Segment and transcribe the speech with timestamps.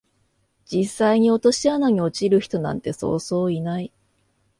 [0.65, 3.91] 実際に落とし穴に落ちる人なんてそうそういない